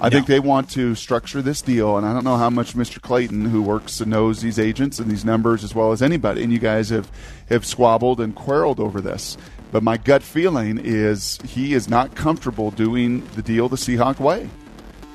I 0.00 0.10
think 0.10 0.26
they 0.26 0.38
want 0.40 0.70
to 0.70 0.94
structure 0.94 1.42
this 1.42 1.60
deal, 1.60 1.96
and 1.96 2.06
I 2.06 2.12
don't 2.12 2.22
know 2.24 2.36
how 2.36 2.50
much 2.50 2.74
Mr. 2.74 3.00
Clayton, 3.00 3.46
who 3.46 3.60
works 3.62 4.00
and 4.00 4.10
knows 4.12 4.40
these 4.40 4.56
agents 4.58 5.00
and 5.00 5.10
these 5.10 5.24
numbers 5.24 5.64
as 5.64 5.74
well 5.74 5.90
as 5.92 6.02
anybody, 6.02 6.42
and 6.44 6.52
you 6.52 6.58
guys 6.60 6.88
have 6.90 7.10
have 7.48 7.64
squabbled 7.66 8.20
and 8.20 8.34
quarreled 8.34 8.80
over 8.80 9.00
this. 9.00 9.36
But 9.70 9.82
my 9.82 9.96
gut 9.98 10.22
feeling 10.22 10.80
is 10.82 11.38
he 11.44 11.74
is 11.74 11.88
not 11.88 12.14
comfortable 12.14 12.70
doing 12.70 13.26
the 13.36 13.42
deal 13.42 13.68
the 13.68 13.76
Seahawk 13.76 14.18
way 14.18 14.48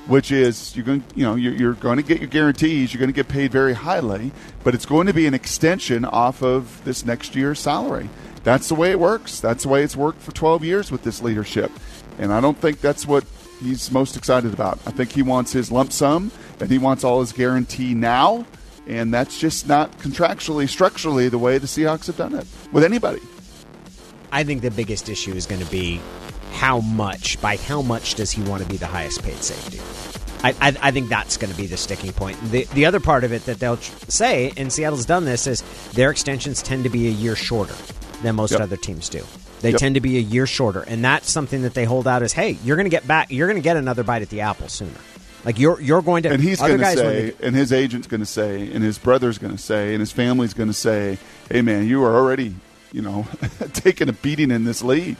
which 0.06 0.30
is 0.30 0.76
you're 0.76 0.84
going 0.84 1.02
you 1.14 1.24
know 1.24 1.34
you're, 1.34 1.54
you're 1.54 1.72
going 1.74 1.96
to 1.96 2.02
get 2.02 2.20
your 2.20 2.28
guarantees 2.28 2.92
you're 2.92 2.98
going 2.98 3.08
to 3.08 3.14
get 3.14 3.28
paid 3.28 3.50
very 3.50 3.72
highly 3.72 4.32
but 4.62 4.74
it's 4.74 4.86
going 4.86 5.06
to 5.06 5.12
be 5.12 5.26
an 5.26 5.34
extension 5.34 6.04
off 6.04 6.42
of 6.42 6.82
this 6.84 7.04
next 7.04 7.34
year's 7.34 7.60
salary. 7.60 8.08
That's 8.42 8.68
the 8.68 8.74
way 8.74 8.90
it 8.90 9.00
works. 9.00 9.40
That's 9.40 9.62
the 9.62 9.70
way 9.70 9.82
it's 9.82 9.96
worked 9.96 10.20
for 10.20 10.32
12 10.32 10.64
years 10.64 10.92
with 10.92 11.02
this 11.02 11.22
leadership. 11.22 11.70
And 12.18 12.32
i 12.32 12.40
don't 12.40 12.58
think 12.58 12.80
that's 12.80 13.06
what 13.06 13.24
he's 13.60 13.90
most 13.90 14.16
excited 14.16 14.52
about. 14.52 14.78
I 14.86 14.90
think 14.90 15.12
he 15.12 15.22
wants 15.22 15.52
his 15.52 15.72
lump 15.72 15.92
sum 15.92 16.30
and 16.60 16.70
he 16.70 16.78
wants 16.78 17.04
all 17.04 17.20
his 17.20 17.32
guarantee 17.32 17.94
now 17.94 18.46
and 18.86 19.12
that's 19.12 19.38
just 19.38 19.66
not 19.66 19.96
contractually 19.98 20.68
structurally 20.68 21.28
the 21.28 21.38
way 21.38 21.58
the 21.58 21.66
seahawks 21.66 22.06
have 22.06 22.16
done 22.16 22.34
it 22.34 22.46
with 22.72 22.84
anybody. 22.84 23.20
I 24.30 24.44
think 24.44 24.62
the 24.62 24.70
biggest 24.70 25.08
issue 25.08 25.32
is 25.32 25.46
going 25.46 25.62
to 25.62 25.70
be 25.70 26.00
how 26.54 26.80
much, 26.80 27.40
by 27.40 27.56
how 27.56 27.82
much 27.82 28.14
does 28.14 28.30
he 28.30 28.42
want 28.42 28.62
to 28.62 28.68
be 28.68 28.76
the 28.76 28.86
highest 28.86 29.22
paid 29.22 29.42
safety? 29.42 29.80
I, 30.42 30.54
I, 30.60 30.76
I 30.82 30.90
think 30.90 31.08
that's 31.08 31.36
going 31.36 31.50
to 31.50 31.56
be 31.56 31.66
the 31.66 31.76
sticking 31.76 32.12
point. 32.12 32.38
The, 32.50 32.64
the 32.74 32.86
other 32.86 33.00
part 33.00 33.24
of 33.24 33.32
it 33.32 33.44
that 33.46 33.58
they'll 33.58 33.76
tr- 33.78 33.92
say, 34.08 34.52
and 34.56 34.72
Seattle's 34.72 35.06
done 35.06 35.24
this, 35.24 35.46
is 35.46 35.62
their 35.92 36.10
extensions 36.10 36.62
tend 36.62 36.84
to 36.84 36.90
be 36.90 37.06
a 37.08 37.10
year 37.10 37.34
shorter 37.34 37.74
than 38.22 38.36
most 38.36 38.52
Yep. 38.52 38.60
other 38.60 38.76
teams 38.76 39.08
do. 39.08 39.24
They 39.60 39.70
Yep. 39.70 39.80
tend 39.80 39.94
to 39.94 40.00
be 40.02 40.18
a 40.18 40.20
year 40.20 40.46
shorter, 40.46 40.82
and 40.82 41.02
that's 41.04 41.30
something 41.30 41.62
that 41.62 41.72
they 41.74 41.84
hold 41.86 42.06
out 42.06 42.22
as, 42.22 42.32
hey, 42.34 42.58
you're 42.62 42.76
going 42.76 42.84
to 42.84 42.90
get 42.90 43.06
back, 43.06 43.30
you're 43.30 43.46
going 43.48 43.56
to 43.56 43.62
get 43.62 43.76
another 43.78 44.02
bite 44.02 44.20
at 44.22 44.28
the 44.28 44.42
apple 44.42 44.68
sooner. 44.68 44.90
Like 45.46 45.58
you're 45.58 45.78
you're 45.80 46.00
going 46.02 46.22
to, 46.22 46.30
and 46.30 46.42
he's 46.42 46.58
going 46.60 46.78
to 46.78 46.84
say, 46.96 47.30
they- 47.30 47.46
and 47.46 47.54
his 47.56 47.70
agent's 47.72 48.06
going 48.06 48.20
to 48.20 48.26
say, 48.26 48.70
and 48.70 48.82
his 48.84 48.96
brother's 48.98 49.36
going 49.38 49.52
to 49.54 49.62
say, 49.62 49.92
and 49.92 50.00
his 50.00 50.10
family's 50.12 50.54
going 50.54 50.68
to 50.70 50.74
say, 50.74 51.18
"Hey, 51.50 51.60
man, 51.62 51.86
you 51.86 52.02
are 52.02 52.14
already, 52.14 52.54
you 52.92 53.02
know, 53.02 53.26
taking 53.74 54.08
a 54.08 54.12
beating 54.14 54.50
in 54.50 54.64
this 54.64 54.82
league. 54.82 55.16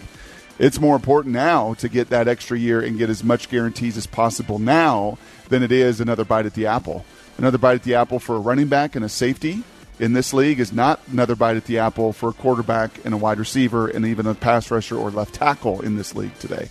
It's 0.58 0.80
more 0.80 0.94
important 0.94 1.34
now 1.34 1.74
to 1.74 1.88
get 1.88 2.10
that 2.10 2.28
extra 2.28 2.58
year 2.58 2.80
and 2.80 2.96
get 2.96 3.10
as 3.10 3.24
much 3.24 3.48
guarantees 3.48 3.96
as 3.96 4.06
possible 4.06 4.58
now 4.58 5.18
than 5.48 5.62
it 5.62 5.72
is 5.72 6.00
another 6.00 6.24
bite 6.24 6.46
at 6.46 6.54
the 6.54 6.66
apple. 6.66 7.04
Another 7.38 7.58
bite 7.58 7.74
at 7.74 7.82
the 7.82 7.96
apple 7.96 8.20
for 8.20 8.36
a 8.36 8.40
running 8.40 8.68
back 8.68 8.94
and 8.94 9.04
a 9.04 9.08
safety 9.08 9.64
in 9.98 10.12
this 10.12 10.32
league 10.32 10.60
is 10.60 10.72
not 10.72 11.00
another 11.10 11.34
bite 11.34 11.56
at 11.56 11.64
the 11.64 11.78
apple 11.78 12.12
for 12.12 12.28
a 12.28 12.32
quarterback 12.32 13.04
and 13.04 13.12
a 13.12 13.16
wide 13.16 13.38
receiver 13.38 13.88
and 13.88 14.06
even 14.06 14.26
a 14.26 14.34
pass 14.34 14.70
rusher 14.70 14.96
or 14.96 15.10
left 15.10 15.34
tackle 15.34 15.80
in 15.80 15.96
this 15.96 16.14
league 16.14 16.38
today." 16.38 16.68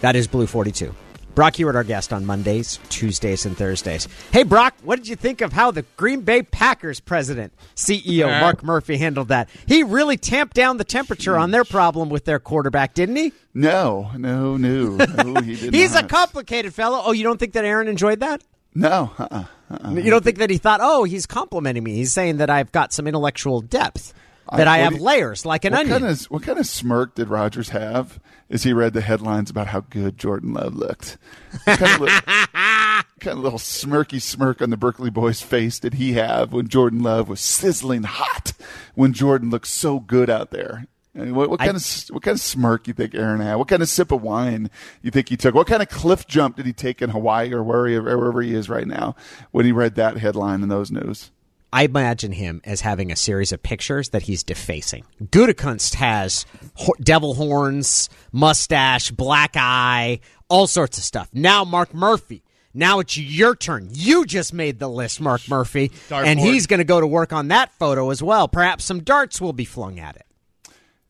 That 0.00 0.16
is 0.16 0.26
Blue 0.26 0.46
42. 0.46 0.94
Brock 1.34 1.54
Huard, 1.54 1.74
our 1.74 1.82
guest 1.82 2.12
on 2.12 2.24
Mondays, 2.24 2.78
Tuesdays, 2.90 3.44
and 3.44 3.56
Thursdays. 3.56 4.06
Hey, 4.30 4.44
Brock, 4.44 4.74
what 4.82 4.96
did 4.96 5.08
you 5.08 5.16
think 5.16 5.40
of 5.40 5.52
how 5.52 5.72
the 5.72 5.82
Green 5.96 6.20
Bay 6.20 6.42
Packers 6.42 7.00
president, 7.00 7.52
CEO 7.74 8.26
uh-huh. 8.26 8.40
Mark 8.40 8.62
Murphy, 8.62 8.96
handled 8.96 9.28
that? 9.28 9.48
He 9.66 9.82
really 9.82 10.16
tamped 10.16 10.54
down 10.54 10.76
the 10.76 10.84
temperature 10.84 11.36
on 11.36 11.50
their 11.50 11.64
problem 11.64 12.08
with 12.08 12.24
their 12.24 12.38
quarterback, 12.38 12.94
didn't 12.94 13.16
he? 13.16 13.32
No, 13.52 14.10
no, 14.16 14.56
no, 14.56 14.96
no. 14.96 15.40
He 15.40 15.56
did 15.56 15.74
He's 15.74 15.96
a 15.96 16.04
complicated 16.04 16.72
fellow. 16.72 17.02
Oh, 17.04 17.12
you 17.12 17.24
don't 17.24 17.38
think 17.38 17.54
that 17.54 17.64
Aaron 17.64 17.88
enjoyed 17.88 18.20
that? 18.20 18.42
No, 18.74 19.10
uh-uh, 19.18 19.44
uh-uh. 19.70 19.90
You 19.92 20.10
don't 20.10 20.24
think 20.24 20.38
that 20.38 20.50
he 20.50 20.58
thought, 20.58 20.80
oh, 20.82 21.04
he's 21.04 21.26
complimenting 21.26 21.82
me. 21.82 21.94
He's 21.94 22.12
saying 22.12 22.36
that 22.38 22.50
I've 22.50 22.70
got 22.72 22.92
some 22.92 23.06
intellectual 23.06 23.60
depth, 23.60 24.12
that 24.52 24.68
I, 24.68 24.78
what 24.78 24.84
have 24.84 24.92
you- 24.94 25.04
layers 25.04 25.46
like 25.46 25.64
an 25.64 25.72
what 25.72 25.80
onion. 25.80 26.00
Kind 26.00 26.12
of, 26.12 26.22
what 26.26 26.42
kind 26.42 26.58
of 26.58 26.66
smirk 26.66 27.14
did 27.14 27.28
Rodgers 27.28 27.70
have 27.70 28.18
as 28.50 28.62
he 28.62 28.72
read 28.72 28.92
the 28.92 29.00
headlines 29.00 29.50
about 29.50 29.68
how 29.68 29.80
good 29.80 30.18
Jordan 30.18 30.52
Love 30.52 30.74
looked? 30.74 31.16
What 31.64 31.78
kind 31.78 31.94
of, 31.94 32.00
little, 32.00 32.20
kind 33.20 33.38
of 33.38 33.38
little 33.38 33.58
smirky 33.58 34.20
smirk 34.20 34.60
on 34.60 34.70
the 34.70 34.76
Berkeley 34.76 35.10
boy's 35.10 35.40
face 35.40 35.78
did 35.78 35.94
he 35.94 36.12
have 36.14 36.52
when 36.52 36.68
Jordan 36.68 37.02
Love 37.02 37.28
was 37.28 37.40
sizzling 37.40 38.02
hot? 38.04 38.52
When 38.94 39.12
Jordan 39.12 39.50
looked 39.50 39.66
so 39.68 39.98
good 40.00 40.28
out 40.30 40.50
there? 40.50 40.86
What, 41.16 41.48
what 41.48 41.60
kind 41.60 41.76
of 41.76 42.04
what 42.10 42.24
kind 42.24 42.34
of 42.34 42.40
smirk 42.40 42.88
you 42.88 42.92
think 42.92 43.14
Aaron 43.14 43.40
had? 43.40 43.54
What 43.54 43.68
kind 43.68 43.82
of 43.82 43.88
sip 43.88 44.10
of 44.10 44.20
wine 44.20 44.68
you 45.00 45.12
think 45.12 45.28
he 45.28 45.36
took? 45.36 45.54
What 45.54 45.68
kind 45.68 45.80
of 45.80 45.88
cliff 45.88 46.26
jump 46.26 46.56
did 46.56 46.66
he 46.66 46.72
take 46.72 47.00
in 47.00 47.10
Hawaii 47.10 47.52
or 47.52 47.62
wherever, 47.62 48.16
wherever 48.18 48.42
he 48.42 48.52
is 48.52 48.68
right 48.68 48.86
now 48.86 49.14
when 49.52 49.64
he 49.64 49.70
read 49.70 49.94
that 49.94 50.16
headline 50.16 50.64
in 50.64 50.68
those 50.68 50.90
news? 50.90 51.30
I 51.74 51.82
imagine 51.82 52.30
him 52.30 52.60
as 52.62 52.82
having 52.82 53.10
a 53.10 53.16
series 53.16 53.50
of 53.50 53.60
pictures 53.60 54.10
that 54.10 54.22
he's 54.22 54.44
defacing. 54.44 55.04
Gutekunst 55.20 55.94
has 55.94 56.46
ho- 56.74 56.94
devil 57.00 57.34
horns, 57.34 58.08
mustache, 58.30 59.10
black 59.10 59.56
eye, 59.56 60.20
all 60.48 60.68
sorts 60.68 60.98
of 60.98 61.02
stuff. 61.02 61.28
Now 61.32 61.64
Mark 61.64 61.92
Murphy. 61.92 62.44
Now 62.72 63.00
it's 63.00 63.18
your 63.18 63.56
turn. 63.56 63.88
You 63.90 64.24
just 64.24 64.54
made 64.54 64.78
the 64.78 64.86
list, 64.86 65.20
Mark 65.20 65.48
Murphy, 65.48 65.88
Dartboard. 66.08 66.26
and 66.26 66.38
he's 66.38 66.68
going 66.68 66.78
to 66.78 66.84
go 66.84 67.00
to 67.00 67.08
work 67.08 67.32
on 67.32 67.48
that 67.48 67.72
photo 67.72 68.10
as 68.10 68.22
well. 68.22 68.46
Perhaps 68.46 68.84
some 68.84 69.02
darts 69.02 69.40
will 69.40 69.52
be 69.52 69.64
flung 69.64 69.98
at 69.98 70.14
it. 70.14 70.26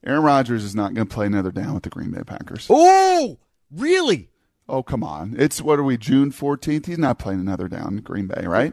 Aaron 0.06 0.22
Rodgers 0.22 0.64
is 0.64 0.74
not 0.74 0.94
going 0.94 1.06
to 1.06 1.14
play 1.14 1.26
another 1.26 1.50
down 1.50 1.74
with 1.74 1.82
the 1.82 1.90
Green 1.90 2.10
Bay 2.10 2.22
Packers. 2.24 2.68
Oh, 2.70 3.38
really? 3.70 4.30
Oh, 4.66 4.82
come 4.82 5.04
on. 5.04 5.34
It's 5.38 5.60
what 5.60 5.78
are 5.78 5.84
we, 5.84 5.98
June 5.98 6.32
14th? 6.32 6.86
He's 6.86 6.96
not 6.96 7.18
playing 7.18 7.40
another 7.40 7.68
down 7.68 7.98
in 7.98 8.00
Green 8.02 8.28
Bay, 8.28 8.46
right? 8.46 8.72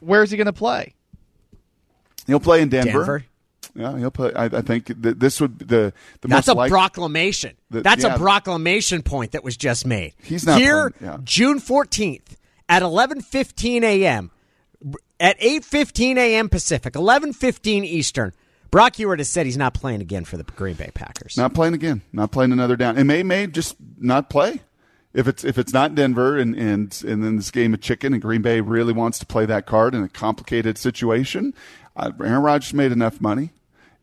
where's 0.00 0.32
he 0.32 0.36
going 0.36 0.46
to 0.46 0.52
play? 0.52 0.94
He'll 2.26 2.40
play 2.40 2.62
in 2.62 2.68
Denver. 2.68 2.90
Denver. 2.92 3.24
Yeah, 3.76 3.98
he'll 3.98 4.10
play. 4.10 4.32
I, 4.34 4.44
I 4.44 4.60
think 4.60 4.86
that 5.02 5.18
this 5.18 5.40
would 5.40 5.58
be 5.58 5.64
the 5.64 5.92
the 6.20 6.28
That's 6.28 6.48
a 6.48 6.54
proclamation. 6.54 7.56
The- 7.70 7.80
That's 7.80 8.04
yeah. 8.04 8.14
a 8.14 8.18
proclamation 8.18 9.02
point 9.02 9.32
that 9.32 9.42
was 9.42 9.56
just 9.56 9.86
made. 9.86 10.14
He's 10.22 10.46
not 10.46 10.60
here, 10.60 10.90
playing- 10.90 11.12
yeah. 11.14 11.18
June 11.24 11.58
fourteenth 11.58 12.36
at 12.68 12.82
eleven 12.82 13.20
fifteen 13.20 13.82
a.m. 13.82 14.30
At 15.18 15.36
eight 15.40 15.64
fifteen 15.64 16.18
a.m. 16.18 16.48
Pacific, 16.48 16.94
eleven 16.94 17.32
fifteen 17.32 17.84
Eastern. 17.84 18.32
Brock 18.70 18.96
Huard 18.96 19.18
has 19.20 19.28
said 19.28 19.46
he's 19.46 19.56
not 19.56 19.72
playing 19.74 20.00
again 20.00 20.24
for 20.24 20.36
the 20.36 20.42
Green 20.42 20.74
Bay 20.74 20.90
Packers. 20.92 21.36
Not 21.36 21.54
playing 21.54 21.74
again. 21.74 22.02
Not 22.12 22.32
playing 22.32 22.52
another 22.52 22.76
down. 22.76 22.98
And 22.98 23.06
may 23.08 23.22
may 23.22 23.46
just 23.46 23.76
not 23.98 24.28
play. 24.28 24.60
If 25.14 25.28
it's 25.28 25.44
if 25.44 25.58
it's 25.58 25.72
not 25.72 25.94
Denver 25.94 26.36
and 26.36 26.56
and 26.56 27.02
and 27.06 27.22
then 27.24 27.36
this 27.36 27.52
game 27.52 27.72
of 27.72 27.80
chicken 27.80 28.12
and 28.12 28.20
Green 28.20 28.42
Bay 28.42 28.60
really 28.60 28.92
wants 28.92 29.18
to 29.20 29.26
play 29.26 29.46
that 29.46 29.64
card 29.64 29.94
in 29.94 30.02
a 30.02 30.08
complicated 30.08 30.76
situation, 30.76 31.54
uh, 31.96 32.12
Aaron 32.20 32.42
Rodgers 32.42 32.74
made 32.74 32.92
enough 32.92 33.20
money. 33.20 33.50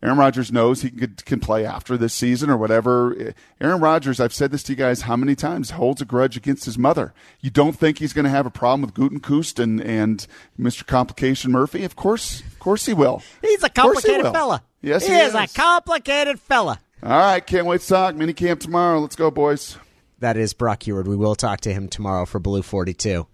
Aaron 0.04 0.18
Rodgers 0.18 0.52
knows 0.52 0.82
he 0.82 0.90
can, 0.90 1.16
can 1.26 1.40
play 1.40 1.64
after 1.64 1.96
this 1.96 2.14
season 2.14 2.50
or 2.50 2.58
whatever. 2.58 3.34
Aaron 3.60 3.80
Rodgers, 3.80 4.20
I've 4.20 4.34
said 4.34 4.50
this 4.52 4.64
to 4.64 4.72
you 4.72 4.76
guys 4.76 5.02
how 5.02 5.16
many 5.16 5.36
times, 5.36 5.72
holds 5.72 6.02
a 6.02 6.06
grudge 6.06 6.36
against 6.36 6.66
his 6.66 6.76
mother. 6.78 7.14
You 7.40 7.52
don't 7.52 7.74
think 7.74 8.00
he's 8.00 8.12
going 8.12 8.26
to 8.26 8.32
have 8.32 8.48
a 8.48 8.52
problem 8.52 8.82
with 8.82 8.96
Gutekunst 8.96 9.62
and, 9.62 9.80
and 9.80 10.26
Mr. 10.60 10.86
Complication 10.88 11.52
Murphy? 11.52 11.84
Of 11.84 11.96
course, 11.96 12.42
of 12.42 12.58
course 12.58 12.88
he 12.88 12.94
will. 12.94 13.22
He's 13.42 13.62
a 13.62 13.68
Of 13.68 13.72
he 13.76 13.82
complicated 13.82 14.32
fella. 14.32 14.64
Yes, 14.82 15.06
he, 15.06 15.14
he 15.14 15.20
is 15.20 15.36
a 15.36 15.48
complicated 15.48 16.40
fella. 16.40 16.80
All 17.04 17.10
right, 17.10 17.46
can't 17.46 17.68
wait 17.68 17.82
to 17.82 17.88
talk. 17.88 18.16
Mini 18.16 18.34
camp 18.34 18.62
tomorrow. 18.62 19.00
Let's 19.00 19.16
go, 19.16 19.30
boys. 19.30 19.78
That 20.20 20.38
is 20.38 20.54
Brock 20.54 20.84
Huard. 20.84 21.08
We 21.08 21.16
will 21.16 21.36
talk 21.36 21.62
to 21.62 21.74
him 21.74 21.88
tomorrow 21.88 22.26
for 22.26 22.40
Blue 22.40 22.62
42. 22.64 23.28